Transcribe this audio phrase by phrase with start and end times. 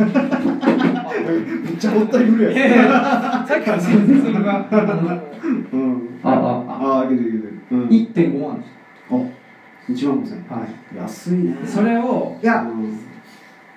[0.00, 3.46] めっちゃもったいぶるやん。
[3.46, 5.22] さっきから全然それがあの
[5.72, 8.70] うんああああいけるいけるうん1.5万です
[9.10, 9.14] あ
[9.88, 12.98] 1万5000はい安いねそれをいやうん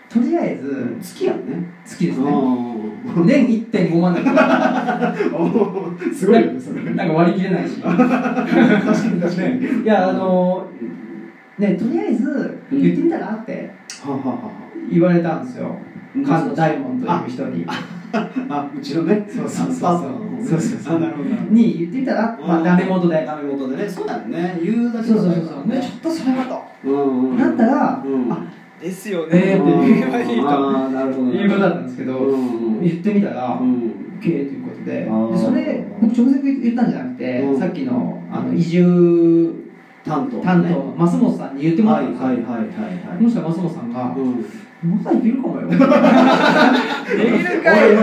[0.10, 8.46] とりあえずうん月やんね月ですねう年1.5万だからんすごいよねそれなんか割り切れないし確か
[9.14, 10.68] に確かにいやあの
[11.60, 13.72] ねとりあえず言ってみたらって
[14.04, 14.52] はははは
[14.92, 17.66] 言われたんですようん菅野大門という人に。
[18.50, 19.28] あうちのね。
[19.28, 20.48] そうそうそうそう。
[20.48, 20.98] そうそうそう。
[20.98, 21.30] あなるほど。
[21.50, 23.26] に言ってみたらまあダメ元で。
[23.26, 23.90] ダメ元でね。
[23.90, 24.60] そうだよね。
[24.62, 25.68] 言うだけそうそうそうねそう。
[25.68, 26.90] ねちょっとそれはと。
[26.90, 28.32] うんうんなったらうん。
[28.32, 28.46] あ
[28.80, 29.28] ですよね。
[29.28, 30.50] って言えばいいと。
[30.50, 37.60] ああなるほどいうことだったんですけどうん言ってみたらうん OK ということでそれ僕直接言ったんじゃなくてうん。
[37.60, 39.63] さっきのあの移住
[40.06, 40.42] 担当。
[40.42, 40.70] 担当。
[40.70, 42.46] の増本さんに言ってもらはいったんです。
[42.48, 43.22] よはいはいはいはい。
[43.22, 44.46] もしかしたら増本さんがうん。
[44.84, 45.68] まだいけるかもよ。
[45.70, 45.88] できる
[47.64, 47.96] かい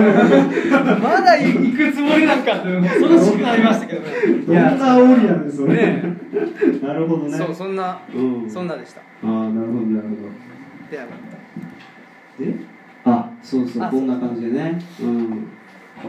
[0.98, 4.08] まだ行くつもりなんか恐ろしくなりましたけどね。
[4.47, 4.62] どんな
[4.97, 6.02] 煽りやねんそれね
[6.83, 7.36] なるほどね。
[7.36, 8.50] そうそんなうん。
[8.50, 9.00] そんなでした。
[9.00, 10.16] ああなるほどなるほ
[10.91, 11.16] でなかっ
[12.41, 12.55] どで？
[13.05, 14.78] あそうそうあこんな感じでね。
[15.03, 15.28] うん。
[15.28, 16.05] た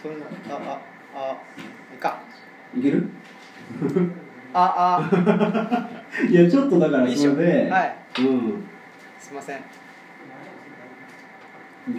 [0.00, 0.80] そんなああ
[1.16, 1.36] あ
[1.92, 2.20] いいか
[2.78, 3.08] いける？
[4.54, 5.88] ああ。
[6.28, 7.70] いやちょっとだからそれで。
[7.70, 7.96] はい。
[8.20, 8.64] うん。
[9.18, 9.58] すいません。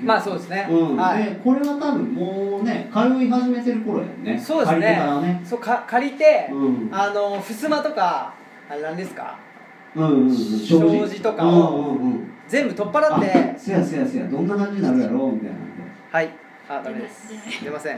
[0.03, 0.67] まあそうですね。
[0.69, 0.95] うん。
[0.97, 1.23] はい。
[1.23, 4.37] でこれは多分もうね通い始めてる頃やんね。
[4.39, 4.81] そうですね。
[4.81, 5.41] 借りてからね。
[5.43, 6.89] そうか借りてうん。
[6.91, 8.33] あの襖とか
[8.69, 9.35] あれ何ですか？
[9.95, 10.35] うんうんうん。
[10.35, 12.31] 障子とかをうんうんうん。
[12.47, 13.53] 全部取っ払あって。
[13.57, 14.25] せやせやせや。
[14.27, 15.27] どんな感じになるやろ？
[15.27, 15.55] うみたいな
[16.11, 16.29] はい。
[16.67, 17.31] あダメです。
[17.63, 17.97] 出ません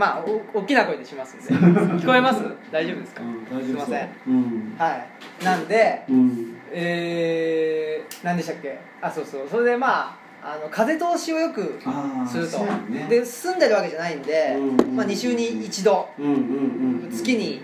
[0.00, 1.52] まあお大きな声でしますんで。
[1.52, 2.42] 聞こえます？
[2.72, 3.22] 大丈夫ですか？
[3.22, 4.08] うん大すいません。
[4.26, 4.74] うん。
[4.78, 5.44] はい。
[5.44, 6.56] なんでうん。
[6.72, 8.78] えー、何でしたっけ？
[9.02, 9.48] あそうそう。
[9.50, 11.78] それでまああの風通しをよく
[12.26, 12.66] すると。
[13.10, 16.08] で住んでるわけじゃないんで、うんまあ、2週に1度。
[16.18, 16.38] うんうんうん
[17.04, 17.10] うん。
[17.10, 17.60] 月に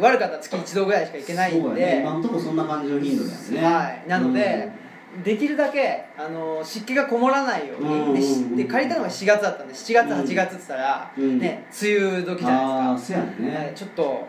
[0.00, 2.00] 悪かったら月1度ぐらいしか行けないんで、ね。
[2.02, 3.64] 今のとこそんな感じの頻度だよね。
[3.64, 4.08] はい。
[4.08, 4.68] なので、
[5.24, 10.12] できるだけあの湿気がこもらないように、うんでしで借りたのが4月だったんで7月うん。
[10.20, 11.38] 8月って言ったら、うん。
[11.38, 13.56] ね梅雨時じゃないですか、ね。
[13.56, 14.26] はいちょっと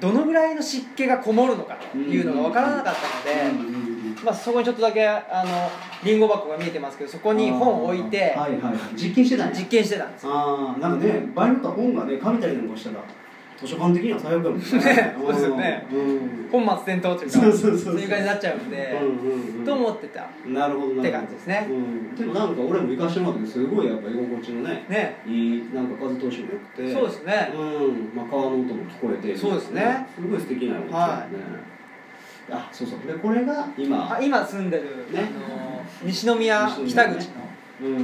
[0.00, 3.78] どのぐらいの湿気がこもるのかというのが分からなかったので、うんうんう
[4.20, 5.70] んまあ、そこにちょっとだけあの
[6.04, 8.74] リンゴ箱が見えてますけどそこに本を置いてはいはいはい。
[8.96, 9.54] 実験してたんや。
[9.54, 10.32] 実験してたんですよ。
[10.32, 12.90] ああなんかね場合によっては本がね噛みたりなんかした。
[12.90, 13.04] ら
[13.60, 14.64] 図書館的には最悪やもんね。
[14.70, 15.86] そうですよね。
[15.92, 16.48] うん。
[16.50, 19.00] 本末転倒というかそういう感じになっちゃうんで、
[19.66, 20.26] と思ってた。
[20.46, 21.66] なるほどって感じですね。
[21.68, 25.16] うん、でもなんか俺も行かしてもらったけどすごいやっぱ居心地のねね。
[25.26, 26.94] いいなんか風通しも良くて。
[26.94, 27.52] そうですね。
[27.52, 28.16] うん。
[28.16, 29.36] まあ、川の音も聞こえて。
[29.36, 30.06] そうですね。
[30.14, 31.68] すごい素敵なお家だよね、
[32.52, 33.00] あそうそう。
[33.06, 34.14] でこれが今。
[34.14, 35.30] あ今住んでる、ね。
[35.36, 37.34] あの西宮北口の、
[37.82, 37.94] うん。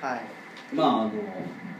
[0.00, 0.20] はい、
[0.74, 1.12] まああの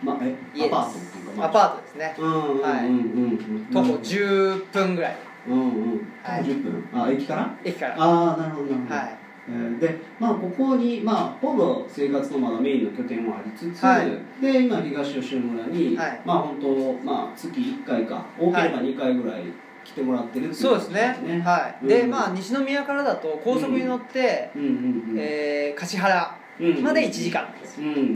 [0.03, 0.75] まあえ家です。
[0.75, 2.15] アパートっていうか、まあ、アパートですね。
[2.19, 3.67] うんうんうんうんうん。
[3.73, 5.17] 徒歩10分ぐらい。
[5.49, 5.65] うんう
[5.97, 6.43] んはい。
[6.45, 6.89] 10分。
[6.93, 7.55] あ駅から？
[7.65, 7.95] 駅から。
[7.99, 9.17] ああなるほどなるほど、はい。
[9.51, 14.11] えーでまあここにまあほぼ生活のまだメインの拠点もありつつ、はい。
[14.43, 16.21] で今東吉野村に、はい。
[16.25, 19.45] まあ本当まあ月1回か多ければ2回ぐらい
[19.85, 21.43] 来てもらってるっていそうですね。
[21.45, 21.89] はい、うん。
[21.89, 26.31] でまあ西宮からだと高速に乗って、うんえー橿原。
[26.33, 26.38] うん
[26.83, 27.43] まで1時間。
[27.43, 27.49] な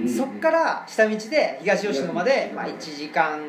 [0.05, 3.41] んそっから下道で東吉野まで、まあ、1時間、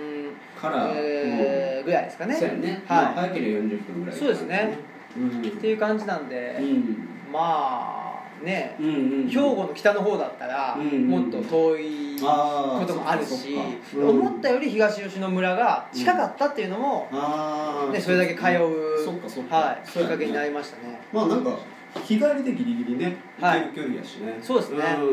[1.84, 2.36] ぐらいですかね。
[2.36, 2.46] はい。
[2.88, 4.78] まあ、早ければ40分ぐらいそうですね。
[5.18, 7.08] うんっていう感じなんで、うん。
[7.32, 8.00] ま
[8.42, 13.58] あね兵庫の北の方だったらうんもっと遠いこともあるし
[13.96, 19.56] 思ったより東吉野村が近かったっていうのも、ああね、それだけ通うそっかそっか。
[19.56, 21.02] はい、きっかけになりましたね。
[21.12, 21.58] まあなんか
[22.02, 23.62] 日帰りでギリギリねはい。
[23.68, 24.40] 行ける距離やしね。
[24.42, 24.78] そうですね。
[24.78, 24.84] うん。
[24.88, 25.06] そう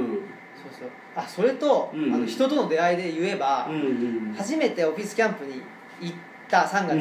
[0.78, 0.90] そう。
[1.14, 2.14] あそれと、うん。
[2.14, 3.78] あの人との出会いで言えば、うんう
[4.30, 5.62] ん初めてオフィスキャンプに
[6.00, 6.16] 行っ
[6.48, 6.94] た3月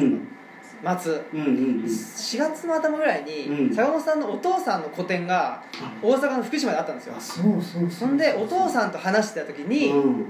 [0.82, 1.50] の末、うんうんう
[1.82, 1.84] ん。
[1.84, 3.74] 4月の頭ぐらいに、うん。
[3.74, 5.62] 坂本さんのお父さんの個展が
[6.02, 7.14] 大阪の福島であったんですよ。
[7.16, 10.24] あそうそうそんでお父さんと話してた時に、うん。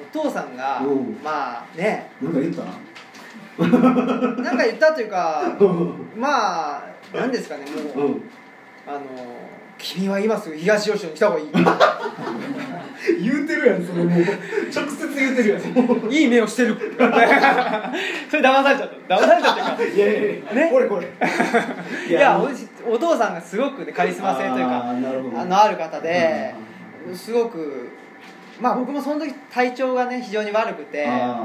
[0.00, 1.18] お父さんが、うん。
[1.22, 2.10] まあね。
[2.20, 2.64] なんか言った？
[3.58, 5.94] なんか言ったというかうん。
[6.16, 7.64] まあ何ですかね
[7.96, 8.22] もう、うん
[8.86, 9.00] あの
[9.78, 11.46] 君は今すぐ東吉野に来た方がいい。
[13.20, 14.22] 言うてるやんそれもう。
[14.22, 14.24] 直
[14.88, 15.62] 接言うてるやん。
[16.12, 16.76] いい目をしてる。
[18.30, 19.14] それ騙されちゃった。
[19.16, 19.82] 騙されちゃったか。
[19.82, 20.70] いやいやいやね？
[20.72, 21.08] これこれ。
[22.08, 26.54] いやおお父さんがすごくねカリスマ性というかあのある方で
[27.14, 27.90] すごく
[28.60, 31.04] まあ僕もその時体調がね非常に悪くて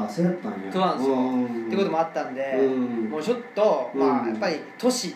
[0.10, 0.58] そうやったんや。
[0.72, 5.16] そうなんですよんってこともあったんでうんもうちょっとまうんあやっぱり都市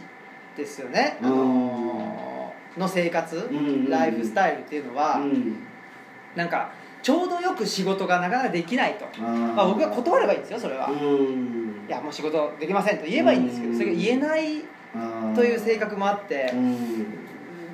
[0.56, 1.18] ですよね。
[1.22, 1.36] あうの
[2.78, 3.50] んの生活、
[3.90, 5.56] ライフスタイルっていうのは、うん。
[6.36, 6.72] なんか
[7.02, 14.64] ちょうどよく仕事がなかなかできないと、まあ、僕は断ればいいんですよそれは、ういんやもう仕事できませんと言えばいいんですけどうんそれが言えない
[15.36, 17.06] という性格もあってうん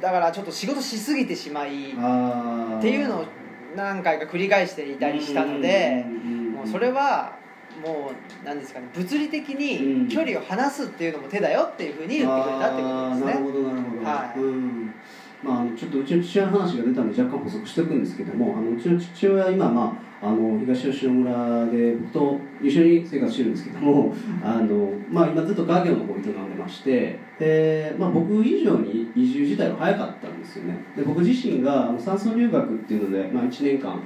[0.02, 3.26] だからちょっと仕事しすぎてしまいっていうのを
[3.76, 6.06] 何回か繰り返していたりしたので
[6.56, 7.37] もうそれは
[7.82, 10.04] もう何ですかね物理的うん。
[10.08, 14.40] に距離を離すっていうのも手だよっていうふうに言ってくれたってことですあーなるねほどなるほど、はい。
[14.40, 14.94] うん。
[15.44, 30.76] まああの、ちょっとうちの父親の話が出たので若干補足しておくんですけどもあのうちの父親は今、まあ、あの東吉野村で僕と一緒に生活してるんですけどもあの、まあ、今ずっと家業の方を営んでましてで、まあ、僕以上に移住自体は早かったんですよね。
[30.96, 34.02] で僕自身が山村留学っていうので、まあ、1年間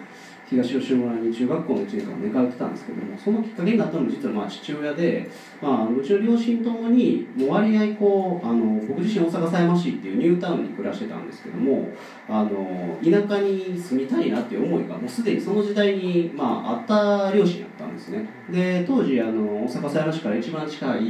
[0.51, 5.29] 東吉村に中学校の1年間寝通ってたんですけどもそのきっかけになったのも実はまあ父親で、
[5.61, 11.87] まあ、うちの両親ともにもう割合こうあの僕自身大阪狭山市っていうニュータウンに暮らしてたんですけども
[12.27, 18.27] あの田舎に住みたいなっていう思いがもうすでにその時代に、まあ、あった両親やったんですね。
[18.51, 21.01] で当時あの大阪狭山市から一番近い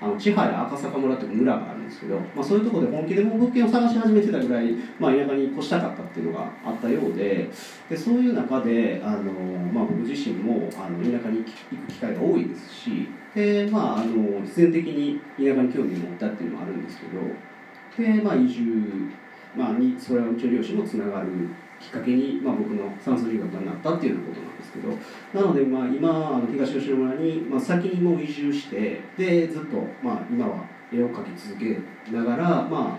[0.00, 7.50] あの千早赤坂村っていう村があるんですけど、まあ、そういうところで本気でも物件を探し始めてたぐらい、まあ、田舎に越したかったっていうのがあったようで
[7.90, 19.10] でそういう中であの、まあ、僕自身もあの田舎に行く機会が多いですしで、まあ、あの必然的に田舎に興味を持ったっていうのもあるんですけどで、まあ、移住、
[19.56, 21.28] まあ、にそれはうちの両親もつながる
[21.80, 31.78] きっかけに、まあ、僕の算数留学になったっていうようなことなんですけどなので、まあ、今あの東吉野村に、まあ、先にもう移住してでずっと、まあ、今は絵を描き続け
[32.10, 32.98] ながら、ま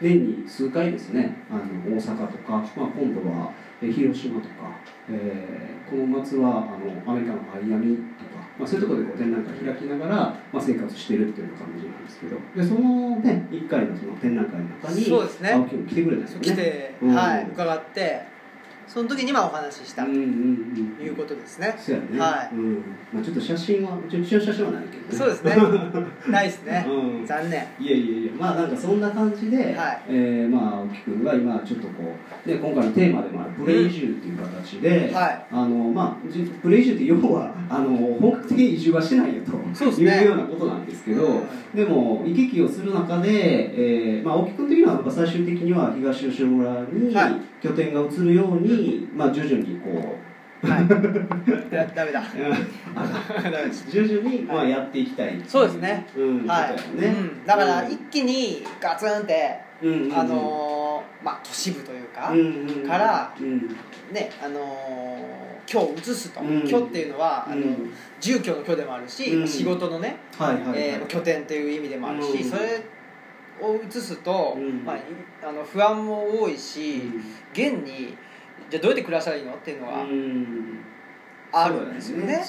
[0.00, 4.78] 年に数回ですねあの大阪とか、まあ、今度は広島とか、
[5.10, 10.16] えーこの夏はあのアメリカのマイアミとか、まあ、そういうところでこう展覧会開きながら、
[10.52, 12.36] まあ、生活してるっていうような感じなんですけど。
[12.54, 16.44] でそのね1回のその展覧会の中に青木君来てくれたんですよね。
[16.44, 17.14] 来て、うん。
[17.14, 18.22] はい、伺って
[18.88, 20.24] その時にまあお話ししたとうんうんう
[21.02, 21.06] ん。
[21.06, 22.54] いうことですね、そうやね、はい。
[22.54, 22.74] うん。
[23.12, 25.18] まあ、ちょっと写真はうちの写真はないけどね。
[25.18, 25.56] そうですね。
[26.28, 27.26] ないですね、うん。
[27.26, 27.66] 残念。
[27.78, 28.32] いやいやいや。
[28.38, 29.62] まあなんかそんな感じで、は
[29.92, 30.02] い。
[30.08, 32.14] えーまあ青木君が今ちょっとこ
[32.46, 35.46] う、ね、今回のテーマでもあるプレイ移住っていう形で、はい。
[35.52, 39.52] あのまあ、じプレイ移住って要は あの本格的に移住はしてないよと
[39.84, 41.40] いうようなことなんですけど、うん。
[41.74, 50.28] でも行き来をする中で、えーまあ、青木君的にはやっぱ最終的には東吉野村にはい拠点が移るように、まあ、徐々にこう
[50.66, 50.88] はい。
[51.70, 52.20] だ ダメだ。
[52.20, 52.50] うん。
[53.52, 53.88] ダメです。
[53.90, 55.40] 徐々に、まあ、やっていきたい。
[55.46, 57.06] そうですね、うんはい、ね。
[57.06, 60.18] うん、だから一気にガツンって、うんうんうん。
[60.18, 62.88] あのーまあ都市部というか、うんうんうん。
[62.88, 63.68] からうん。
[64.12, 66.66] ねあのー居を移すと、うん。
[66.66, 67.92] 居っていうのは、あのうん。
[68.20, 69.46] 住居の居でもあるし、うん。
[69.46, 72.50] 仕事のね、はいはいはい、えー拠点っていう意味でもあるし、うん。
[72.50, 72.80] それ
[73.60, 74.84] を移すと、うん。
[74.84, 75.02] まあ、い
[75.42, 77.02] あの不安も多いし、
[77.52, 78.16] 現に
[78.70, 79.54] じゃあどうやって暮らしたらいいの？
[79.54, 80.78] っていうのはうん。
[81.50, 82.44] あるんですよね。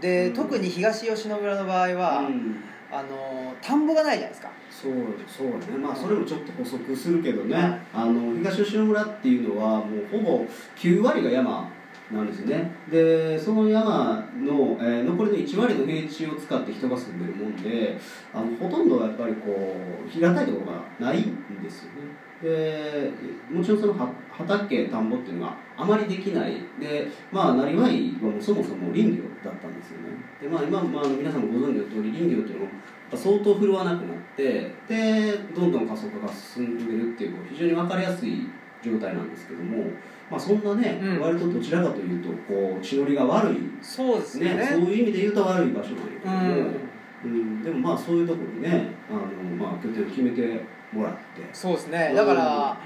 [0.00, 2.56] で、特に東吉野村の場合は、うん。
[2.90, 4.50] あの田んぼがないじゃないですか。
[4.70, 4.92] そう
[5.26, 5.76] そうやね。
[5.78, 10.46] まあそれもちょっと補足するけどね、はいあの東吉野村っていうのはもうほぼ
[10.76, 11.70] 9割が山
[12.10, 12.70] なんですね。
[12.90, 17.98] でその山の、えー残りの1割の平地を使って人が住んでるもんで
[18.32, 19.76] あのほとんどやっぱりこ
[20.06, 22.28] う平たいところがないんですよね。
[22.42, 23.10] で
[23.50, 23.94] もちろんその
[24.30, 26.54] 畑田んぼっていうのがあまりできない。
[26.80, 30.08] でまあなりわいはもうそもそも林業だったんですよね。
[30.40, 32.72] でまあ今、まあ、皆さんご存知の通り林業っていうのも
[33.14, 38.46] 相当振るわなくなってでどんどん加速化が進んでるっていうこう非常に分かりやすい
[38.82, 39.84] 状態なんですけども、
[40.30, 41.20] まあ、そんなね、うん。
[41.20, 43.56] 割とどちらかというとこう血のりが悪い。
[43.80, 44.54] そうですね。
[44.54, 45.90] ねそういう意味で言うと悪い場所
[46.24, 46.76] なんやけうども、ん、
[47.24, 47.62] うん。
[47.62, 49.20] でもまあそういうところにねあの、
[49.56, 50.60] まあ、拠点を決めて
[50.92, 51.20] もらって、
[51.52, 52.12] そうですね。
[52.14, 52.76] だから、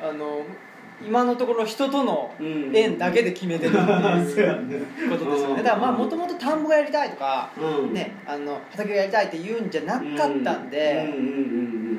[0.00, 0.42] あの
[1.00, 2.72] 今のところ人とのうん。
[2.74, 4.78] 縁だけで決めてるっていうね
[5.08, 5.62] ことですよね。
[5.62, 7.92] だからまあもともと田んぼがやりたいとか、うん。
[7.92, 11.57] ね、あの畑がやりたいって言うんじゃなかったんで、うん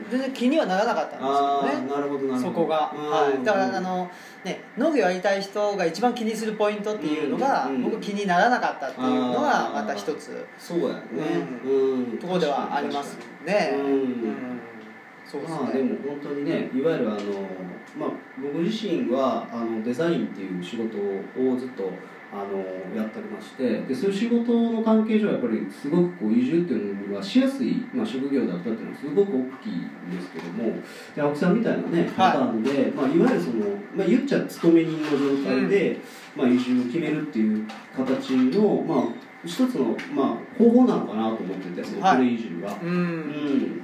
[0.09, 1.89] 全然気にはならなかったんですけどね。
[1.89, 2.39] なるほどど。
[2.39, 3.09] そこが、うん。
[3.09, 4.09] はい、だからあの、
[4.43, 7.83] ね、農業やりたい人が一番気にするポイントっていうのが、うん。
[7.83, 10.45] 僕気にならなかったっていうのがまた一つ。
[10.57, 11.01] そうやね。
[11.63, 12.17] ううん。
[12.17, 13.71] ところではありますね。
[13.75, 14.59] うんうん。
[15.25, 15.59] そうですね。
[15.59, 17.19] まあでも本当にねいわゆるあの、
[17.97, 18.09] まあ、
[18.41, 21.91] 僕自身はあのデザインっていう仕事をずっと
[22.31, 22.59] あの
[22.95, 30.75] やっておりましてでそういう仕事の関係上やっぱりすごくこう移住っていうのはしやすい、まあ、職業だったっていうのはすごく大きいんですけども
[31.15, 35.97] で青木さんみたいなねパターンで、いまあ、いわゆるその、まあ、言っちゃ勤め人の状態で、
[36.35, 37.67] まあ、移住を決めるっていう
[37.97, 42.17] 形の、まあ、一つの、まあ、方法なのかなと思っててそのはい。
[42.17, 42.77] プレイ移住が。
[42.81, 43.19] ううん。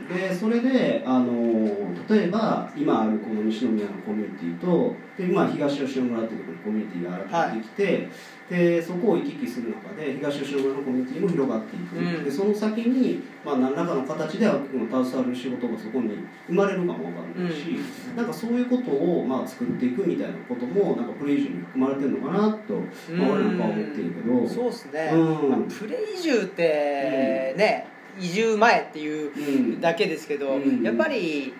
[0.05, 1.65] ん、でそれであの
[2.09, 8.09] 例えば今あるこの西宮のコミュニティとで今東吉野村っていうところにコミュニティが新たにできて、
[8.49, 12.23] でそこを行き来する中で東吉野村のコミュニティも広がっていく、うん。
[12.25, 17.79] でその先に、まあ、何らかの形で青木君の携わる仕事がそこに生まれるかもわからないし、
[18.15, 22.73] なんかそういうことを、まあ、作っていくみたいなこともなんかプレイジュに含まれてるのかなと、
[23.13, 24.47] まあ、俺なんかは思ってるけど。
[24.47, 27.87] そうですね、うんまあプレイ移住ってね、
[28.19, 30.83] 移住前っていううんだけですけど、うん。
[30.83, 31.53] やっぱり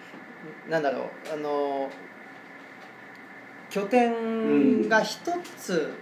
[0.70, 1.90] なんだろうあの
[3.70, 5.20] 拠点が一
[5.58, 5.94] つ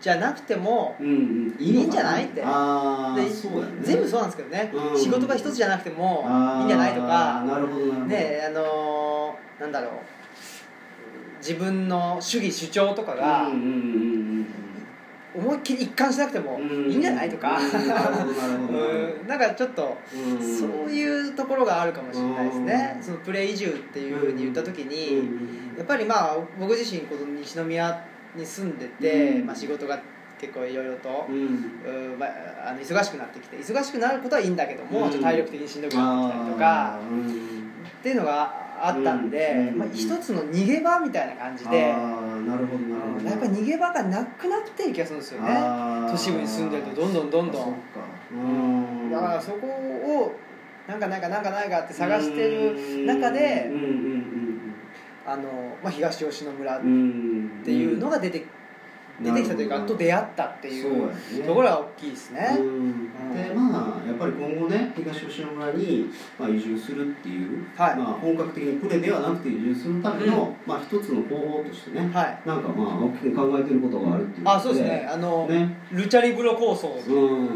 [0.00, 2.42] じゃなくても、いいんじゃないって。
[3.82, 4.98] 全部そうなんですけどね、うん。
[4.98, 6.24] 仕事が一つじゃなくても
[6.60, 7.42] いいんじゃないとか。
[8.06, 9.92] ねあのなんだろう。
[11.38, 13.50] 自分の主義主張とかが
[15.34, 16.90] 思いっきり一貫しなくてもうん。
[16.90, 17.62] いいんじゃないとか、う
[19.24, 19.28] ん。
[19.28, 20.42] な んかちょっとうん。
[20.42, 23.02] そういうところがあるかもしれないですね、うん。
[23.02, 24.88] そのプレイ移住っていうふうに言った時うん。
[24.88, 25.18] に、
[25.76, 28.04] やっぱりまあ僕自身この西宮
[28.36, 29.46] に住んでて、うん。
[29.46, 29.98] まあ、仕事が
[30.40, 31.36] 結構いろいろと、うん。
[31.36, 32.18] うん。
[32.18, 35.10] まあ、あの忙しくなってきて忙しくなることはいいんだけども、うん。
[35.10, 36.98] ちょっと体力的にしんどくなってきたりとか
[38.00, 39.78] っていうのがあったんで、うん。
[39.78, 41.94] まあ、一つの逃げ場みたいな感じで、
[42.44, 43.26] なるほどなるほど。
[43.26, 45.48] やっぱり逃げ場がなくなっている気がするんですよね。
[46.10, 47.74] 都市部に住んでるとどんどんどんどん。
[48.32, 48.36] う
[49.08, 49.10] ん。
[49.10, 50.34] だからそこを
[50.86, 53.70] なんかなんかなんかないかって探してる中で
[55.26, 58.44] あの、まあ、東吉野村っていうのが出て,、
[59.20, 62.56] 出てきたというかと出会ったっていそうところが大きいですね。
[62.58, 63.10] うん。
[63.34, 66.06] でまあやっぱり今後ね東吉野村に、
[66.38, 67.96] まあ、移住するっていう、はい。
[67.96, 72.42] まあ、本格的にプレではなくて移住するための、まあ、一つの方法としてねはい。
[72.44, 75.08] なんかまあ青木君考えてることがあるっていうあそうですね。
[75.10, 75.76] あの、ね。
[75.92, 76.88] ルチャリブロ構想。
[76.88, 77.48] うん。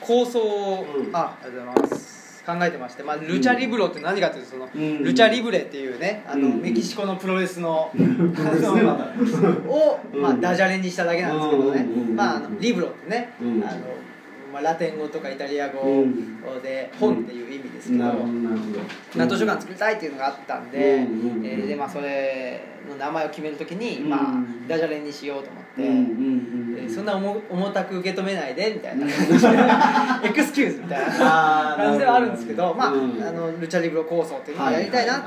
[0.00, 1.14] 構想を、うん。
[1.14, 2.17] あありがとうございます
[2.48, 5.04] 考えてまして、まあ、ルチャリブロって何かというとその、うん。
[5.04, 6.62] ルチャリブレっていうねあの、うん。
[6.62, 7.90] メキシコのプロレスの
[9.68, 12.16] を、まあ、うんダジャレにしただけなんですけどね、うん。
[12.16, 13.62] まあ、あのリブロってね、うん。
[13.62, 13.80] あの
[14.58, 16.42] まあ、ラテン語とかイタリア語うん。
[16.62, 24.08] で本っていう意味ですけど、な図書館作りたいっていうのがあったんで,、えーでまあ、それの名前を決めるときに、うん。
[24.10, 24.20] まあ、
[24.66, 29.06] ダジャレにしようと思って、えーそんな重重たく受け止めないでみたいな。
[29.06, 31.76] 感じでエクスキューズみたいな。
[31.76, 33.22] 感じではあるんですけどまあ,、うん。
[33.22, 35.22] あのルチャリブロ構想っていうのをやりたいなっ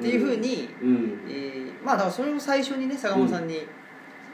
[0.00, 1.20] ていうふうに、うん。
[1.28, 3.66] えーまあだからそれを最初にね坂本さんに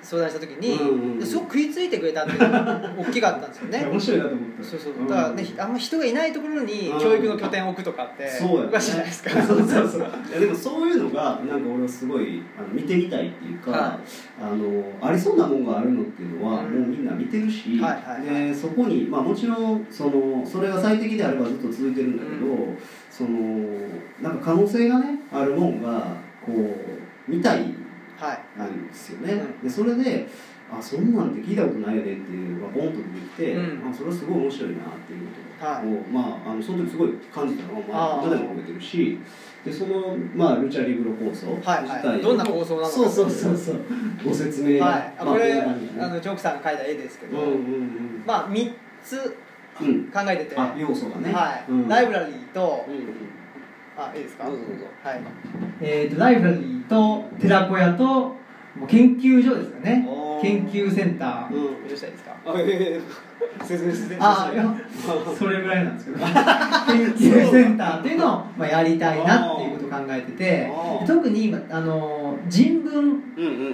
[0.02, 3.86] 相談した時に、うんうんですごく食いついてくれたっていうのが 大きかったんですよね。
[3.90, 4.64] 面白いなと思った。
[4.64, 4.92] そうそう。
[4.94, 7.00] うんだからね、あんま人がいないところにうん。
[7.00, 8.68] 教育の拠点を置くとかってそうやね。
[8.68, 9.30] おかしいじゃないですか。
[9.42, 10.40] そうそうそう。
[10.40, 13.98] でもそういうのがなんか俺はすごいあの見てみたいっていうか、は
[14.40, 16.80] あのありそうなもんがあるのっていうのは、うん。
[16.80, 18.48] もうみんな見てるし、はいはいはい。
[18.48, 22.56] でそこに、まあ、もちろんそのそれが最適であればずっと続いてるんだけど、う
[23.10, 23.28] その
[24.22, 27.79] なんか可能性がねあるもんがこう見たい
[28.20, 28.58] はい。
[28.58, 30.26] なんですよね、うんでそれで
[30.72, 33.90] あそんなんて聞いたことないよねっていうのがボンと出てきて、うん。
[33.90, 35.84] あそれはすごい面白いなっていうことを、はい。
[36.12, 39.18] まあ、あのその時すごい感じたのは、まあ、今でも覚えてるし
[39.64, 42.22] でその、まあ、ルチャリブロ構想自はい体、はい。
[42.22, 42.88] どんな構想なのか。
[42.88, 43.80] そうそうそうそう。
[44.24, 45.62] ご説明が、はい、あまあこれ、ね。
[45.98, 48.72] あのチョークさんが描いた絵ですけど、うんうんまあ3
[49.02, 49.36] つ
[49.80, 50.04] うんうん。
[50.12, 51.32] 考えてて、あ要素がね。
[51.32, 51.70] はい。
[51.70, 51.88] うん。
[51.88, 53.02] ライブラリーと、うんうん
[54.00, 54.44] あいいですか？
[54.46, 54.84] どうぞどうぞ。
[55.02, 55.20] はい。
[55.80, 58.36] えー、とライブラリーと寺子屋とも
[58.84, 60.06] う研究所ですかね。
[60.42, 61.54] 研究センター。
[61.54, 62.36] うんどうしたらいいですか？
[62.46, 63.00] あいやいやいや
[63.64, 64.74] 説明してあいや。
[65.36, 66.18] それぐらいなんですけど。
[66.24, 66.26] 研
[67.14, 70.70] 究センターっていうのを、まあ、やりたいなっていうことを考えてて
[71.06, 73.16] 特に今あの人文うんうん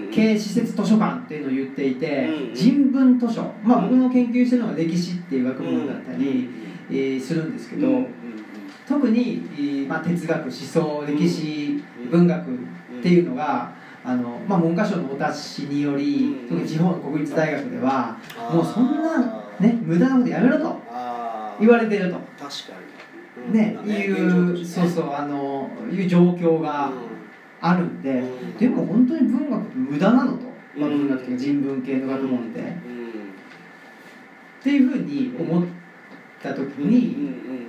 [0.04, 6.48] うん系施設図書館っていうのを言っていて、うん人文図書、まあ、僕の研究してるのが歴史っていう学問だったり、
[6.90, 8.06] えーするんですけど、うんうん
[8.86, 12.10] 特に、えーまあ、哲学思想歴史、うん。
[12.10, 13.72] 文学っていうのが、
[14.04, 16.48] あのまあ、文科省のお達しにより、うん。
[16.48, 18.16] 特に地方の国立大学では、
[18.52, 20.80] もうそんな、ね、無駄なことやめろと
[21.58, 23.52] 言われてると、確かに。
[23.52, 24.06] ねうんい
[24.62, 26.90] うそうそうあのいう状況が
[27.60, 28.56] あるんで、うん。
[28.56, 30.38] でも本当に文学って無駄なのと、
[30.76, 32.72] まあ、うん文学というか人文系の学問って、っうん。
[34.62, 35.64] ていうふうに思っ
[36.40, 37.66] た時に、うん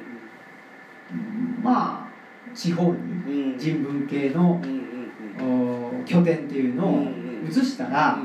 [1.62, 2.94] まあ地方
[3.26, 4.62] に人文系の
[6.06, 7.08] 拠点っていうのを
[7.48, 8.20] 移したら、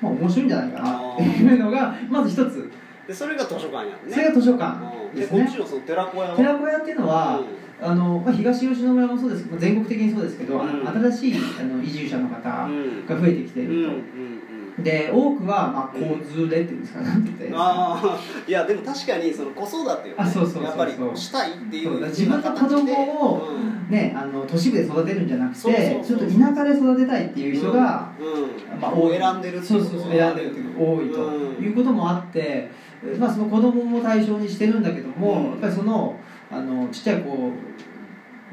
[0.00, 2.70] まあ、面白いんじゃないかなっていうのがまず一つ。
[3.06, 3.96] でそれが図書館やんね。
[4.08, 5.40] それが図書館うんですね。
[5.40, 7.40] でこっちの寺子屋は寺子屋っていうのは、
[7.80, 10.88] あのまあ、東吉野村もそうですけど全国的にそうですけど、うん。
[10.88, 13.06] 新しいあの移住者の方がうん。
[13.06, 20.64] 増えてきているうんうんうんで多くはまあ子連れっていうんですかなんて言ったああいやでも確かにその子育てを、ね、あそうそうそうそう。
[20.64, 23.72] やっぱりしたいっていう自分の子供をうん。
[23.90, 28.80] ね、あの都市部で育てるんじゃなくてちょっと田舎で育てたいっていう人が、うん。
[28.80, 32.70] まあ、もう選んでるってそうそうそう選んでるっていうか多いとうんいうこともあって、
[33.18, 35.50] まあ、その子供も対象にしてるんだけども、うん。
[35.50, 36.16] やっぱりその
[36.50, 37.52] あのちっちゃい子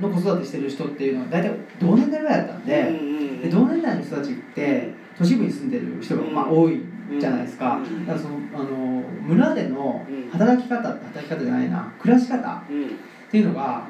[0.01, 2.99] の子育てしてる人っていうのは大体同年代ぐらいだったんで,、うんう
[3.35, 3.41] ん。
[3.41, 6.81] で同年代の人たちって都市部に住んでる人がまあ多い
[7.19, 8.05] じゃないですか,、うん。
[8.07, 10.29] だからそのあの村でのうん。
[10.31, 11.91] 働き方働き方じゃないな。
[11.99, 12.91] 暮らし方っうん。
[13.29, 13.83] ていうのが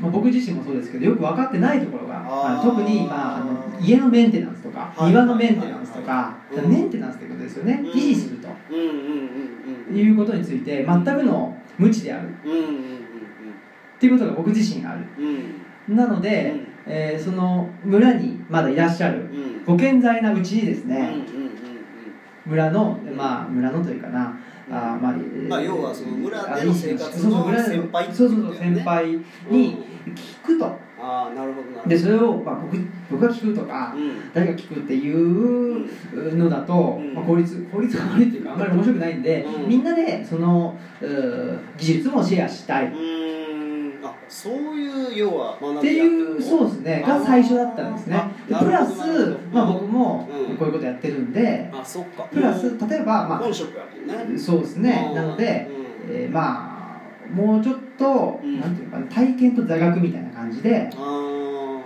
[0.00, 5.10] まあ、僕自身もそうですけどよく分かってないところが特に、まあ、あの家のメンテナンスとか、はい。
[5.10, 6.36] 庭のメンテナンスとか、
[6.68, 7.90] メンテナンスってことですよね、うん。
[7.90, 8.48] 維持すると。
[8.70, 8.86] うんうん
[9.90, 12.28] うんいうことについて全くの無知である。
[12.28, 12.32] っ
[13.98, 15.04] ていうことが僕自身ある。
[15.88, 15.96] うん。
[15.96, 16.54] なので、
[16.88, 19.42] えーその村にまだいらっしゃるうん。
[19.42, 21.16] うんご健在なうちにですうんうんね、
[22.46, 24.34] 村のまあ村のというかな
[24.70, 29.22] あーまあ、えーまあ要はその村での生活のそうそう村での先輩そうそうそう先輩うん。
[29.50, 29.76] に
[30.42, 30.88] 聞くと。
[31.00, 31.88] ああなるほどなるほど。
[31.90, 32.76] でそれを、まあ、僕
[33.10, 34.32] 僕が聞くとか、うん。
[34.32, 35.86] 誰が聞くっていう
[36.36, 37.12] のだと、うん。
[37.14, 39.68] まあ、効率効率が悪いっていうかあんまり面白くないんで、うん。
[39.68, 40.76] みんなでその
[41.76, 42.90] 技術もシェアしたい
[44.28, 47.04] そういう要は学てびやってるいうそうですね。
[47.06, 48.22] が最初だったんですね。
[48.46, 52.24] プラスまあ、僕もうんこういうことやってるんであそっか。
[52.24, 54.38] プラス例えば、ま本職やもんあ、ね。
[54.38, 55.06] そうですね。
[55.08, 55.14] うん。
[55.14, 55.68] なので、
[56.08, 56.14] うん。
[56.14, 56.78] えーまあ
[57.34, 58.60] もうちょっと、うん。
[58.60, 61.80] なんていうのかな体験と座学みたいな感じで、あ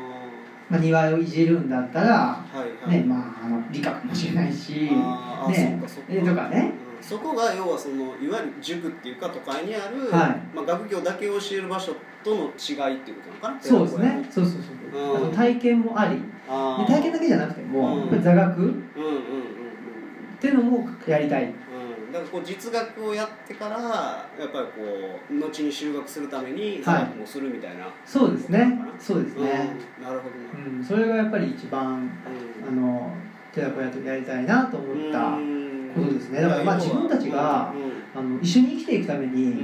[0.68, 2.44] まあ、庭をいじるんだったら
[2.88, 4.90] ねまあ、あの理科かもしれないし
[5.48, 5.80] ね。
[6.24, 6.72] とかね。
[6.76, 10.56] うんそこが要はそのいわゆる塾っていうか都会にある、はい。
[10.56, 13.60] まあ、学業だけを教える場所との違いっていうことなのかな？
[13.60, 14.28] そうですね。
[14.30, 14.54] そうそう
[14.92, 15.28] そう、う。
[15.28, 15.32] ん。
[15.34, 16.22] 体験もあり。
[16.48, 18.22] あ体験だけじゃなくても、うん。
[18.22, 18.82] 座学っうんうんうんうん。
[20.40, 21.44] ていうのもやりたい。
[21.44, 22.12] うん。
[22.12, 26.82] だからこう実学をやってからやっぱりこう後に修学するためにはい。
[26.82, 28.78] 座学もするみたいな、そうですね。
[28.98, 29.44] そうですうん。
[29.44, 30.66] ね、なるほどな。
[30.78, 30.84] うん。
[30.84, 32.10] それがやっぱり一番
[32.66, 33.12] あの
[33.52, 35.36] 寺子屋とやりたいなと思った
[35.92, 36.40] ことですね。
[36.40, 37.72] だからまあ自分たちが
[38.14, 39.54] あの一緒に生きていくために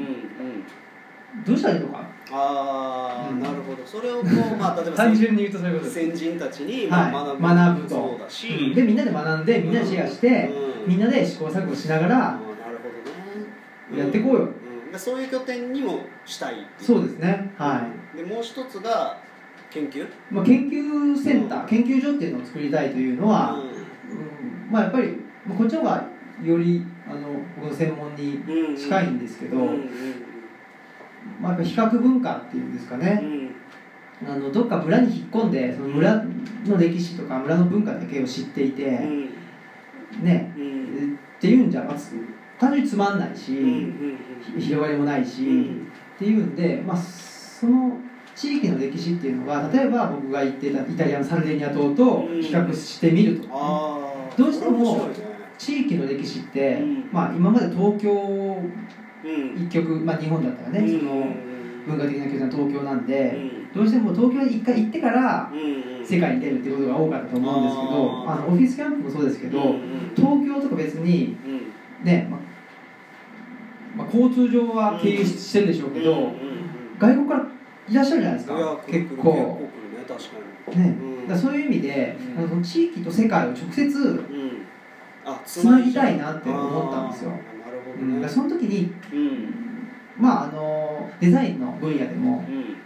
[1.45, 2.09] どうしたらいいのか。
[2.31, 3.41] ああ、うん。
[3.41, 3.87] なるほど。
[3.87, 6.01] それをこうまあ 例えば単純に言うとそういうことです。
[6.01, 7.13] 先人たちにはい。
[7.13, 7.89] まあ学ぶ,、学ぶと。
[7.89, 8.75] そうだし、うん。
[8.75, 10.51] でみんなで学んでみんなでシェアして、
[10.87, 10.89] うん。
[10.89, 12.45] みんなで試行錯誤しながらなるほ
[13.93, 14.03] どね。
[14.03, 14.49] やっていこうよ、
[14.95, 17.53] うそういう拠点にもしたいそうですね。
[17.57, 19.19] はい、でもう一つが
[19.71, 20.07] 研究？
[20.31, 24.73] まあ、研究センター、研究所っていうのを作りたいというのは、うん。
[24.73, 26.05] まあやっぱりまあこっちの方が
[26.43, 29.57] よりあの僕の専門にうん近いんですけど、
[31.41, 34.29] まあ、比較文化っていうんですかうね、ん。
[34.29, 36.25] あのどっか村に引っ込んでその村
[36.67, 39.31] の歴史とか村の文化だけを知っていて、うん。
[40.23, 40.53] ね。
[40.57, 41.19] うん。
[41.37, 42.17] っていうんじゃまず
[42.59, 43.57] 単純につまんないし、
[44.59, 45.93] 広がりもないし、うん。
[46.17, 47.97] っていうんで、まあ、その
[48.35, 53.49] 地域の歴史っていうのが例えば僕が行ってたイタリアのサルデーニャ島と比較してみると、
[54.37, 55.09] どうしても
[55.59, 57.09] 地域の歴史って、うん。
[57.13, 59.67] まあ、今まで東京うん。
[59.67, 60.99] 一極、まあ、日本だったらね、うん。
[61.01, 61.13] その
[61.87, 63.73] 文化的な拠点は東京なんで、うん。
[63.75, 65.51] どうしても東京に一回行ってから
[66.05, 69.75] 世界に出るっていうことが多かったと思うんですけどあのオフィスキャンプもそうですけど、
[70.17, 72.05] 東京とか別にうん。
[72.05, 72.41] ね、まあ
[73.97, 76.33] まあ、交通上は経由してるでしょうけど、
[76.99, 77.47] 外国から
[77.89, 79.69] いらっしゃるじゃないですか結結構。
[80.75, 80.95] ね
[81.29, 82.39] だそういう意味で、うん。
[82.39, 84.25] あのその地域と世界を直接、
[85.45, 87.33] つなぎたいなって思ったんですよ。
[88.01, 89.55] うん、ねその時にうん。
[90.17, 92.77] まああのデザインの分野でもうん。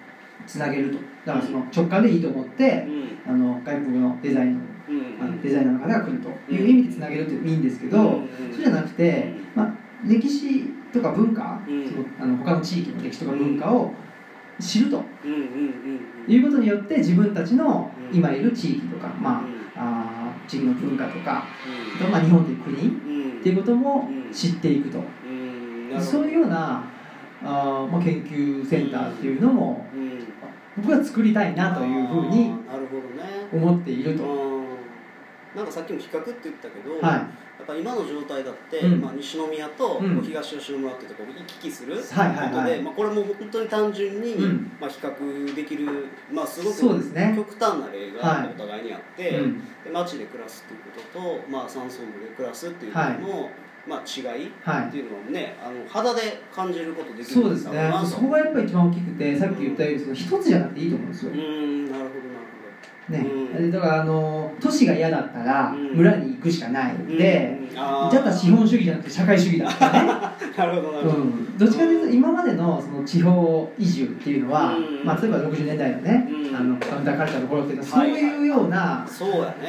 [0.46, 0.98] つなげると。
[1.24, 2.86] だからその直感でいいと思って
[3.26, 3.32] うん。
[3.32, 5.22] あの外国のデザインのうん。
[5.22, 8.28] あのデザイナーの方が来るという意味でつなげるっていいんですけど、うん。
[8.52, 9.74] そうじゃなくて、まあ、
[10.04, 12.06] 歴史とか文化、うん。
[12.20, 13.92] あの他の地域の歴史とか文化を
[14.60, 15.02] 知ると。
[16.28, 18.16] いうことによって自分たちのうん。
[18.16, 19.80] 今いる地域とか、まうん。
[19.80, 21.44] あ、あー地域の文化とか、
[22.04, 22.10] うん。
[22.10, 23.42] まあ、日本という国っうん。
[23.42, 24.32] ていうこともうん。
[24.32, 25.02] 知っていくと、
[26.00, 26.84] そういうような
[27.42, 30.18] あー、まあ、研究センターっていうのもうん。
[30.76, 32.52] 僕は作りたいなというふうに
[33.52, 34.61] 思っていると。
[35.54, 37.02] うんなんかさっきも比較って言ったけど、はい。
[37.02, 37.28] や
[37.62, 39.00] っぱ今の状態だって、うん。
[39.00, 40.22] まあ、西宮とうん。
[40.22, 42.70] 東吉野村っていうところを行き来することで、はいはい。
[42.70, 44.72] はいまあ、これも本当に単純に、うん。
[44.80, 47.34] まあ、比較できる、まあ、すごくそうですね。
[47.36, 53.50] 極端な例はいがお互いにあって、うんで町で暮らすっていうことと、まあ、山村部で暮らすっていうことの、
[53.86, 57.92] まあ、違いはいっていうのをねあの肌で感じることできるそうですね。
[58.06, 61.32] そこがやっぱり一番大きくてさっき言ったようにその一つじゃなくていいと思うんですよ。
[61.32, 62.32] うーんなるほど
[63.12, 63.26] ね、
[63.58, 63.70] うん。
[63.70, 65.96] だからあの都市が嫌だったらうん。
[65.96, 67.78] 村に行くしかないうん。
[67.78, 68.10] あー。
[68.10, 70.08] じゃあ資本主義じゃなくて社会主義だったね、
[70.56, 75.04] なるほどうん、どっちかというと今までのその地方移住っていうのは、うん。
[75.04, 76.56] まあ、例えば60年代のね、うん。
[76.56, 78.42] あのカウンターカルチャーの頃っていうのはそうはい。
[78.42, 79.06] うような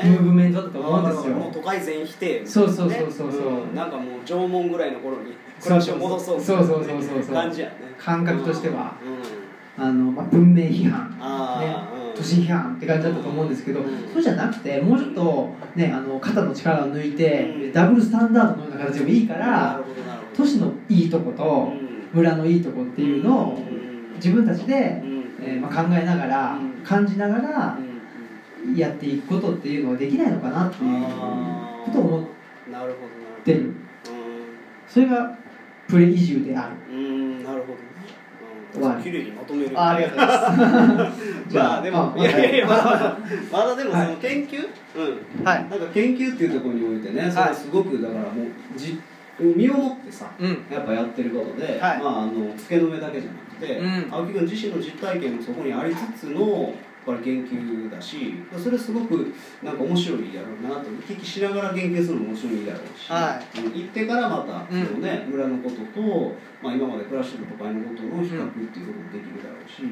[0.03, 3.73] ムーブメントだったと思うんですよ、もう都会全否定、そうそうそうそうそう。
[3.73, 7.36] んなんかもう縄文ぐらいの頃に暮らしを戻そうそうそうそうそうそう。
[7.36, 7.73] 感じやね。
[7.97, 8.95] 感覚としては。
[9.77, 9.86] うん。
[9.86, 11.15] あの、まあ、文明批判。
[11.19, 17.73] あーうん都市批判って感じだったと思うんですけど、うんそうじゃなくてもうちょっと、ね、あの肩の力を抜いて、うん。
[17.73, 19.82] ダブルスタンダードのような形でもいいかなら
[20.36, 22.10] 都市のいいとことうん。
[22.13, 24.13] 村のいいとこっていうのをうん。
[24.15, 25.26] 自分たちで、うん。
[25.41, 26.84] えーまあ、考えながらうん。
[26.84, 28.76] 感じながらうん。
[28.76, 31.06] やっていくことっていうのはできないのかなっていう
[31.86, 32.28] ことを思っ
[32.71, 32.95] なるる
[33.43, 33.73] てる
[34.88, 35.38] それが
[35.88, 36.76] プレ移住である。
[37.43, 37.92] なるほど
[39.01, 39.79] 綺麗にまとめる。
[39.79, 41.21] あありがとうございます。
[41.49, 43.17] じゃあまあでもあいやいやいやまだは
[43.51, 44.67] まだでもその研究？
[44.95, 45.45] うん。
[45.45, 45.69] はい。
[45.69, 48.99] なんか研究っていうところにおいてねそれすごくだからもうじ
[49.39, 50.65] 身をもってさうん。
[50.71, 51.99] やっぱやってることで、はい。
[51.99, 54.07] まあ、あの付け止めだけじゃなくて、うん。
[54.12, 56.73] 青木君自身の実体験もそこにありつつの
[57.05, 60.89] やっぱり研究だしそれすごくなんか面白いやろうなと。
[60.89, 69.83] 行き来しながら研究するのも面白いだろうし、はうん行ってからまたその、ね村のことと、まあ、今まで暮らしてる都会のことの比較っていうこともできるだろうし、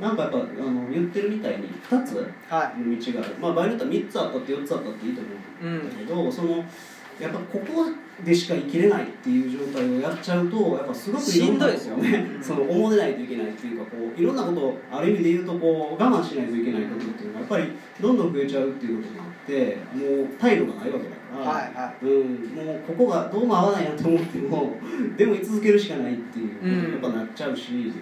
[0.00, 5.30] なんかやっぱあの言ってるみたいに2つはの道がある、まあ、場合によっては3つあったって4つあったっていいと思
[5.62, 6.64] うんだけど、その
[7.20, 7.86] やっぱここ
[8.24, 17.64] でしか生きれないっていう状態をやっちゃうとやっぱすごくいろんなことをね その思ってないといけないっていうかこういろんなことをある意味で言うとこう我慢しないといけないことっていうのがやっぱり
[18.00, 24.76] どんどん増えちゃうっていうことがあってもう態度がないわけだから、はいはうん、もうここがどうも合わないなと思っても
[25.16, 27.92] でも居続けるしかないっていうことにやっぱなっちゃうし。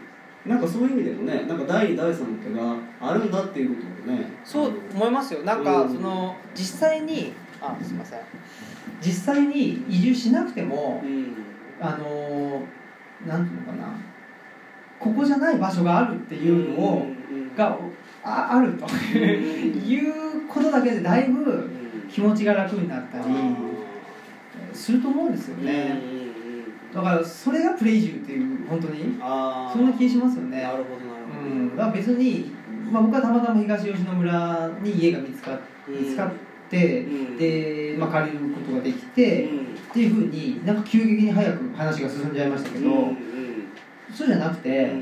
[0.45, 4.25] なんかそういう意味でもね、なんか第二第三の手があるんだっていうことをね。
[4.45, 8.21] そう思いますよなんかその実際にあすいません
[9.05, 11.35] 実際に移住しなくてもうん。
[11.81, 12.83] あのー
[13.27, 13.95] なんていうのかな。
[14.99, 17.07] ここじゃない場所があるっていうのを、
[17.57, 17.77] が
[18.25, 18.87] ああると。
[19.17, 21.69] いうことだけでだいぶ
[22.11, 23.25] 気持ちが楽になったり
[24.73, 26.01] すると思うんですよね。
[26.95, 30.63] だからそれがプレイジュっていう本当にあそんな気しますよね。
[30.63, 31.51] なるほどなるほど。
[31.51, 32.53] うん、だから別に、
[32.91, 42.91] まあ、僕はたまたま東吉野村に家が見つか見つかって、うんで、まあ、借りることができて、っていうふうになんか急激に早く話が進んじゃいましたけど、
[44.13, 44.93] そうじゃなくて、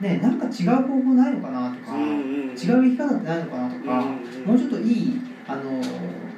[0.00, 5.80] ね、なんか違う方法ないのかなとか、違う生き方ってないのかなとか、うんもうちょっといいあの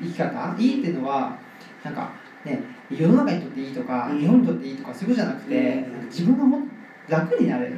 [0.00, 1.38] 生き方いいっていうのは
[1.82, 2.12] なんか
[2.44, 2.60] ね
[2.90, 4.20] 世の中にとっていいとか、うん。
[4.20, 6.58] 日本にとっていいとかそういうことじゃなくて、自分がも
[7.08, 7.74] 楽になれる、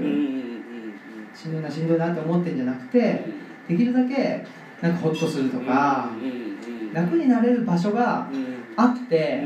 [1.34, 3.24] しんどいなしんどいなって思ってんじゃなくて
[3.68, 4.44] できるだけ
[4.82, 6.10] なんかホッとするとか、
[6.92, 8.28] 楽になれる場所が
[8.76, 9.42] あって、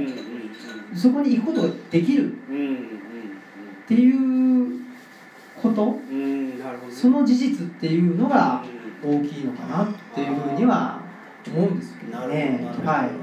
[0.94, 2.32] そこに行くことができる。
[2.32, 2.36] っ
[3.86, 4.80] ていう
[5.60, 5.98] こと。
[6.90, 8.64] その事実っていうのが
[9.02, 11.00] 大きいのかなっていうふうには
[11.48, 12.64] 思うんですけどね。
[12.84, 13.21] はい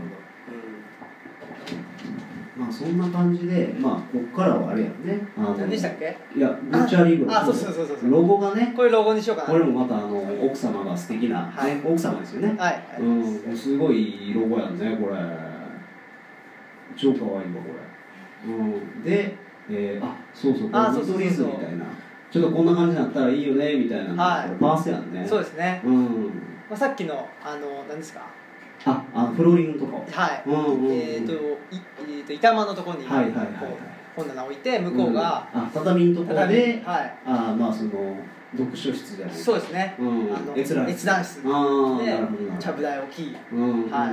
[2.60, 5.26] まあそんな感じでまあこっからはあれやね。
[5.38, 6.18] あの何でしたっけ？
[6.36, 8.74] いやブッチャーリーグのあそうそうそうそうロゴがね。
[8.76, 9.50] これロゴにしようかな。
[9.50, 11.80] これもまたあの奥様が素敵な、ねはい。
[11.86, 12.56] 奥様ですよね。
[12.60, 12.84] はい。
[13.00, 13.58] うん。
[13.58, 15.16] すごいロゴやんねこれ。
[16.98, 17.70] 超可愛いわこ
[18.46, 18.54] れ。
[18.54, 19.04] うん。
[19.04, 19.36] で、
[19.70, 21.32] えー、あそうそうこれあそうそうそう。
[21.32, 21.86] そみたいな。
[22.30, 24.50] ちょっとこんな感じになったらいいよねみたいな、はい。
[24.60, 25.26] パースやんね。
[25.26, 26.04] そうですね、うん。
[26.70, 28.22] まあ、さっきのあの何ですか？
[28.86, 29.98] ああのフローリングとか。
[30.12, 30.94] はい、うんうんうん。
[30.94, 31.38] えっ、とい
[31.72, 33.56] えー、と板間のところにはいはいはいはい。
[34.16, 37.16] 本棚置いて向こうが、うんあ畳のところ畳ではい。
[37.26, 37.90] あまあその
[38.58, 40.08] 読書室じゃないそうですね、うん。
[40.36, 41.06] あの閲覧室。
[41.44, 41.50] で
[42.60, 43.92] ちゃぶ台置きうんうんうんうん。
[43.92, 44.12] はい。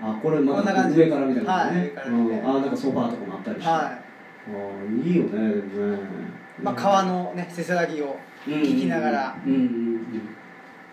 [0.00, 0.98] あこれまこんな感じ。
[1.00, 2.34] 上から見たいなはいね上から見て。
[2.38, 2.50] うん。
[2.50, 4.02] あなんかソファーとかもあったりして、は
[4.44, 9.81] あーいいよねでもねい、まあ、川のねせせらぎを聞きながら、うんうんうん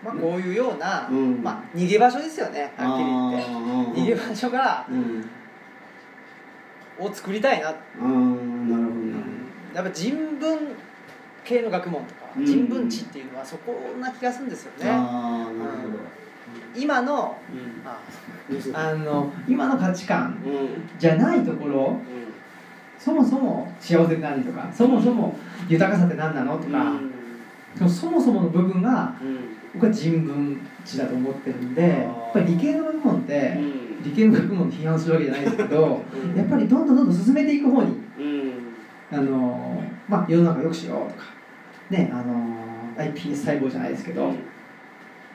[0.02, 1.42] まあ、こういうような、うん。
[1.42, 4.00] まあ、逃げ場所ですよねはっきり言って。
[4.00, 5.28] 逃げ場所がうん。
[6.98, 8.10] を作りたいな、なるほど
[9.74, 10.58] やっぱ人文
[11.44, 12.44] 系の学問とか、うん。
[12.44, 14.90] 人文知っていうのはそこな気がするんですよね。
[14.90, 15.98] ああなるほど。
[16.74, 18.74] 今のうん。
[18.74, 20.98] あの今の価値観うん。
[20.98, 21.96] じゃないところ
[22.98, 25.34] そもそも幸せって何とかそもそも
[25.68, 26.92] 豊かさって何なのとか、
[27.74, 29.14] そのそもそもの部分が
[29.74, 33.58] 僕は人文知だと思ってるんでやっぱり理系の学問って
[34.02, 36.02] 理系の学問を批判するわけじゃないですけど
[36.36, 37.96] やっぱりどんどんどんどん進めていく方に
[39.12, 41.24] あの、まあ、世の中良くしようとか、
[41.90, 42.60] ねあの
[42.96, 44.32] iPS 細胞じゃないですけど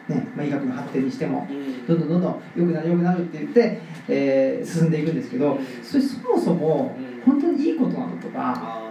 [0.08, 1.48] ねまあ、医学の発展にしても
[1.88, 6.96] どんどんどんどん良くなる良くなるって言って、えー、進んでいくんですけどそれそもそも
[7.26, 8.84] 本当にいいことなのとか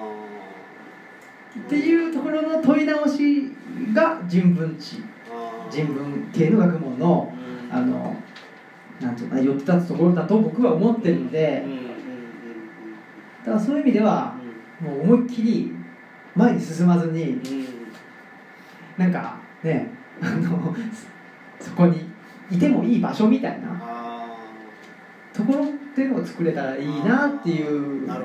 [1.56, 3.52] っていうところの問い直し
[3.92, 4.96] が人文知
[5.74, 7.32] 人文系の学問の
[7.70, 8.16] あの
[9.00, 11.64] なんていうか寄って立つところだと僕は思ってるので
[13.44, 14.36] だからそういう意味では
[14.80, 15.72] もう思いっきり
[16.36, 17.40] 前に進まずに
[18.96, 19.90] なんかね
[20.22, 20.74] あの
[21.58, 22.08] そこに
[22.50, 23.80] いてもいい場所みたいな
[25.32, 28.20] ところっていうのを作れたらいいなっていうまあ、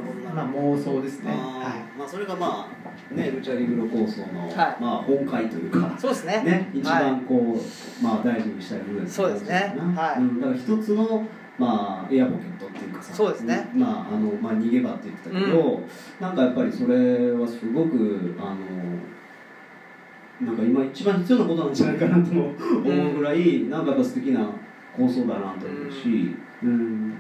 [0.48, 1.32] 妄想ですね。
[1.32, 2.00] はい。
[2.00, 6.42] まあ、それがまあねルチャリブロ構想の、はい、まあ、本会というかそうですね。
[6.44, 7.62] ね一番こう、はい、
[8.02, 11.28] まあ、大事にしたい部分そうですね、はい、うん、だから一つの
[11.60, 15.84] まあ、エアポケットっていうかさそうですね、まああのまあ、逃げ場って言ってたけど、うん、
[16.22, 24.50] なんかやっぱりそれはすごくあのなんか今一番必要なことなんじゃないかなと思うぐらい、うん、なんかやっぱ素敵な
[24.96, 27.14] 構想だなと思うし、うん、うん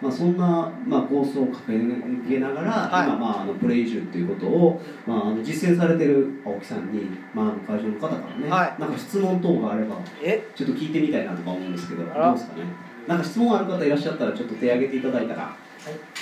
[0.00, 9.96] まあ、そんな、まあ、構想を掲げながら、はい、今、まあ、あのプレイ移住っていうことを、まあ、あの実践されてる青木さんに、まあ、あの会場の方からね、はい、なんか質問等があれば
[10.54, 12.62] ちょっと聞いてみたいなとか思うんですけどどうですかね？
[13.06, 15.42] なんか質問ある方いらっしゃったらちょっと手挙げていただいたら。
[15.42, 15.56] はい。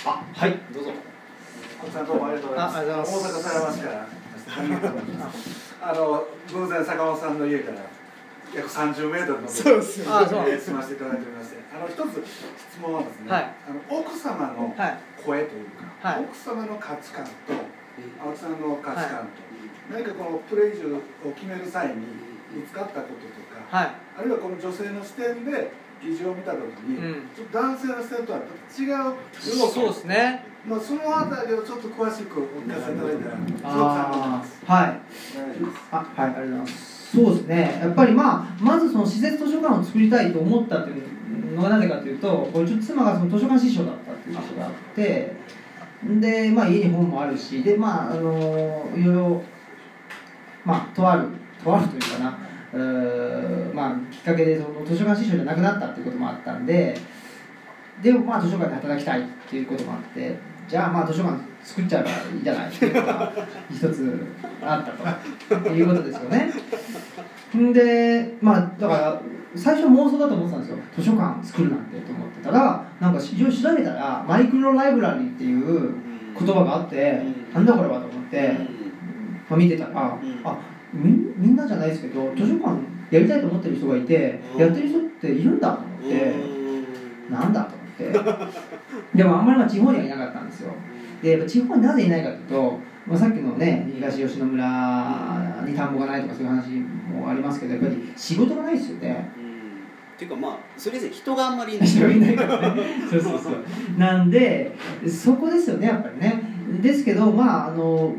[0.05, 0.59] あはい。
[0.73, 0.91] どうぞ。
[1.81, 3.11] 青木さんどうもありがとうございます。
[3.11, 4.07] 大阪狭山市から。
[5.81, 7.77] あの偶然坂本さんの家から
[8.55, 14.75] 約30メートルのそうですあそう住ませていただいておりましてあの一つ質問はですね、はい、あの奥様の
[15.25, 17.31] 声というか、はい、奥様の価値観と
[18.19, 19.39] 青木さんの価値観と、
[19.91, 21.95] 何かこのプレイ中を決める際に
[22.51, 30.43] 見つかったこととか、はい、あるいはこの女性の視点で議事を見た時に、うん、ちょっと男性の視点とは違うそうですね。
[30.65, 34.19] まあ、そのあたりをちょっと詳しくお聞かせいただいたらすごく参考
[34.65, 34.99] はい。
[35.91, 37.79] あはいありがとうございますそうですね。
[37.81, 45.33] やっぱりまあまずその施設図書館を作りたいと思ったというのがなぜかというとこれちょっと妻がその図書館師匠だったっていうことがあって
[46.19, 49.43] でまあ家に本もあるしでまああのいろいろ
[50.63, 51.27] まあとある
[51.63, 52.39] とあるというかな
[52.73, 56.95] うまあきっかけでその図書館師匠じゃなくなったっていうこともあったんで
[58.03, 60.37] でもまあ図書館で働きたいっていうこともあって
[60.69, 63.33] じゃあまあ図書館作っちゃえばいいじゃないっていうのが
[63.71, 64.27] 一つ
[64.61, 66.53] あったということですよね。
[67.73, 69.21] でまあだから
[69.55, 70.77] 最初妄想だと思ってたんですよ。
[70.95, 75.95] 図書館作るなんてと思ってたらなんか非常に調べたらマイクロライブラリーっていう
[76.37, 77.19] 言葉があって
[77.51, 78.53] なんだこれはと思って、
[79.49, 80.57] まあ、見てたらあ
[80.93, 82.77] みみんなじゃないですけど図書館
[83.09, 86.33] やりたいと思ってる人がいてやってる人っているんだと思って
[87.31, 87.73] なんだと。
[87.73, 88.19] 思って。
[89.13, 90.71] でもあんまりまあ地方にはいなかったんですよ。
[91.21, 96.69] で地方になぜいないかというと、まあ、さっきのね東吉野村に田んぼがないとかそういう話
[97.13, 99.29] もありますけどやっぱり仕事がないですよね。
[100.15, 101.87] っていうかまあそれ以前人があんまりいない。
[101.87, 102.83] 人がいないからね。
[103.09, 103.53] そうそうそう。
[103.97, 104.75] なんで
[105.07, 106.41] そこですよねやっぱりね。
[106.81, 108.13] ですけどまああの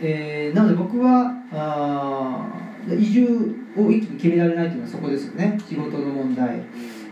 [0.00, 2.48] えー、なので僕はあ
[2.90, 5.58] 移住を一気に決められないというのはそこですよね。
[5.68, 6.60] 仕事の問題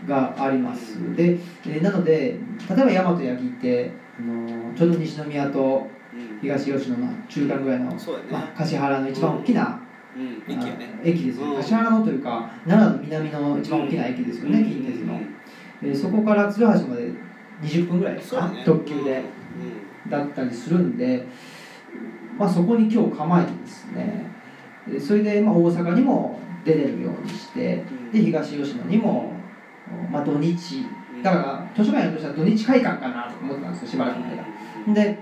[0.07, 0.97] があります。
[1.15, 5.87] で、えー、なので例えば大和八木ってあのちょうど西宮と
[6.41, 7.97] 東吉野の中間ぐらいの、ね、
[8.29, 9.79] まあ、橿原の一番大きな、
[10.15, 10.43] うん、
[11.03, 15.19] 駅,、ですよ、ね、橿原のというか奈良の南の一番大きな駅ですよね、近鉄の、
[15.81, 17.11] えー、そこから鶴橋まで
[17.61, 19.23] 20分ぐらいですか、ね、特急で、
[20.09, 21.25] だったりするんで、
[22.37, 24.31] まあ、そこに今日構えてですね。
[24.99, 29.30] それでまあ大阪にも出れるようにしてで東吉野にも、
[30.11, 30.85] まあ、土日。
[31.23, 34.25] だから図書館やるとしたら土日会館かなと思ってたんですよしばらくの
[34.87, 34.93] 間。
[34.93, 35.17] で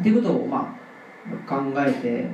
[0.00, 0.74] っていうことをま
[1.48, 2.26] あ考えて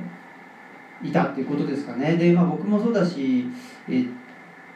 [1.07, 2.15] いたっていうことですかね。
[2.15, 3.47] で、まあ、僕もそうだし、
[3.89, 4.05] えっ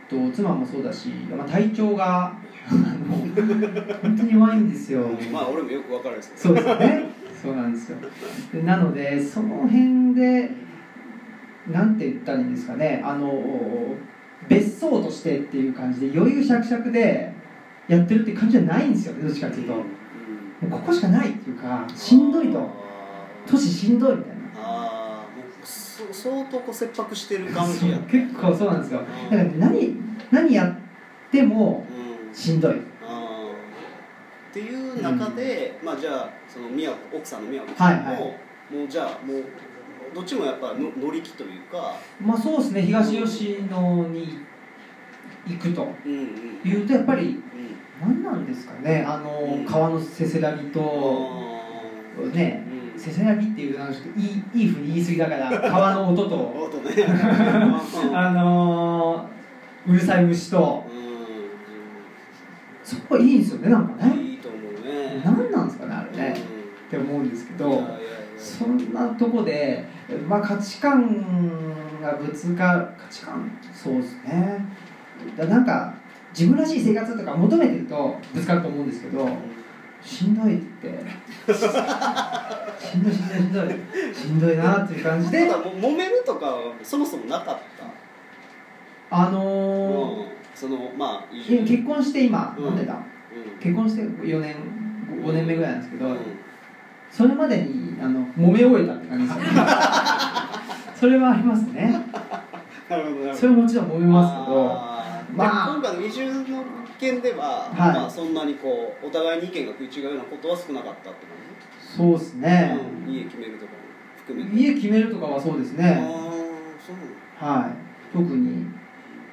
[0.10, 2.34] と妻もそうだし、まあ、体調が
[2.70, 5.08] 本当に弱いんですよ。
[5.32, 7.10] まあ俺もよくわかるんですけどそうですね。
[7.42, 7.98] そうなんですよ。
[8.64, 10.52] なのでその辺で
[11.72, 13.02] なんて言ったらいいんですかね。
[13.04, 13.96] あの
[14.50, 17.34] 別荘としてっていう感じで余裕しゃくしゃくで
[17.88, 22.84] やってるって感じじゃないんですよどっちかっていうと、もうここしかないっていうかしんどいと。
[23.46, 24.42] 都市しんどいみたいな。
[24.56, 25.26] あ
[26.12, 29.02] 相当こう切迫してる感じや結構そうなんですよ。
[29.30, 29.98] だから何
[30.32, 31.86] 何やっても
[32.34, 32.82] しんどい、っ
[34.54, 38.20] ていう中で、うん、まあじゃあその宮奥さんの宮子さんも、はいは
[38.72, 39.44] い、もうじゃあもう
[40.14, 41.96] どっちもやっぱの乗り気というか。
[42.22, 44.40] まあそうですね東吉野に
[45.48, 45.88] 行くと。
[46.06, 47.42] いうとやっぱり
[48.02, 49.06] 何なんですかね。
[49.08, 51.54] あの、川のせせらぎと
[52.34, 52.64] ね、
[52.98, 56.72] せせらぎっていうのはちょっといいいいふうに言い過ぎだから 川の音と。
[58.14, 59.30] あの
[59.88, 60.86] うるさい虫と、
[62.84, 64.16] そこいいんですよねなんかね。
[64.22, 65.22] いいと思うね。
[65.24, 66.34] 何なんですかねあれね、
[66.88, 67.84] って思うんですけど
[68.44, 69.86] そんなとこで、
[70.28, 73.50] まあ、価値観がぶつか価値観？
[73.74, 74.66] そうですね。
[75.38, 75.94] だなんか
[76.38, 79.28] 自分らしい生活とか求めてるとぶつかると思うんですけど
[80.02, 80.90] しんどいって。
[81.54, 83.70] しんどいしんどいしんどい。
[84.14, 85.50] しんどいなっていう感じで。
[85.50, 87.58] 揉めるとかそもそもなかっ
[89.10, 89.16] た？
[89.16, 94.56] あのー、そのまあ結婚して今、うん、なんでだ、うん、結婚して4年
[95.24, 96.18] 5年目ぐらいなんですけど、うん、
[97.14, 99.50] それまでにあの揉め終えたって感じですよね。
[101.00, 102.02] それはありますね。
[102.90, 104.94] なるほどそれはもちろん揉めますけど。
[105.36, 106.44] まあ、今回の移住の
[107.00, 111.36] 件では、はい、まあ、そんなにこうお互いに意見が食い違うようなことは少なかったって感
[111.82, 113.72] じそうですね、うん、家決めるとか
[114.18, 114.56] 含めて？
[114.56, 116.02] 家決めるとかはそうですね。
[117.40, 117.72] は
[118.14, 118.16] い。
[118.16, 118.68] 特に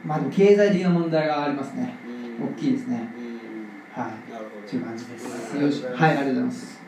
[0.05, 1.95] まあでも経済的な問題がありますね。
[2.41, 3.09] 大きいですね。
[3.95, 4.33] はい。
[4.33, 4.67] なるほど。
[4.67, 5.57] という感じです。
[5.57, 5.85] よし。
[5.85, 6.80] はいありがとうございます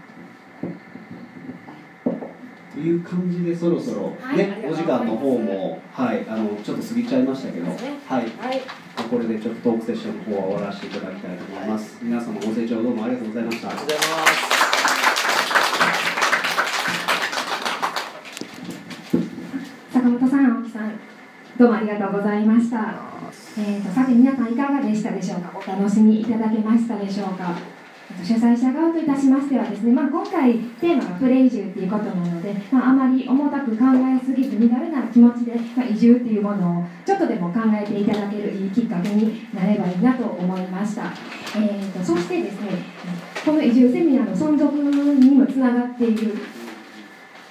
[2.72, 6.24] という感じでそろそろね、はい、お時間の方もはい。
[6.26, 7.76] あのちょっと過ぎちゃいましたけど、ね、
[8.08, 8.62] はい、はい、
[9.11, 13.68] これでちょっとトークセッションの方は終わらせていただきたいと思います、はい、皆様ご清聴どうもありがとうございました。
[13.68, 14.32] ありがとうございます
[19.92, 21.00] 坂本さん青木さん
[21.58, 22.94] どうもありがとうございました。
[23.58, 25.52] えーと、さて皆さんいかがでしたでしょうか？
[25.54, 27.54] お楽しみいただけましたでしょうか？
[28.22, 41.12] 主催者側といたしましてはですね、まあ、今回テーマがプレイ移住っていうことなので、まあ、あまり重たく考えすぎず身軽な気持ちで、まあ、移住っていうものをちょっとでも考えていただけるいいきっかけになればいいなと思いました、
[41.57, 42.70] えーと、そしてですね
[43.44, 46.37] この移住セミナーの存続にもつながっている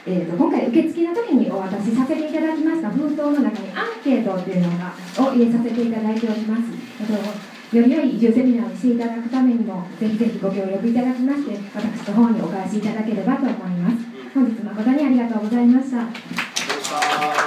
[0.03, 6.63] えーと、今回受付の時にお渡しさせていただきました封筒の中にアンケートっていうのがを入れさせていただいております、
[7.01, 13.95] えーとより良い移住セミナーをしていただくためにもぜひぜひご協力いただきまして私の方にお返しいただければと思います。
[14.33, 17.40] 本日誠にありがとうございました。